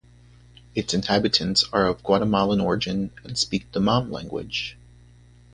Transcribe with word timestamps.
Its 0.73 0.95
inhabitants 0.95 1.63
are 1.71 1.85
of 1.85 2.01
Guatemalan 2.01 2.59
origin 2.59 3.11
and 3.23 3.37
speak 3.37 3.71
the 3.71 3.79
Mam 3.79 4.11
language. 4.11 4.75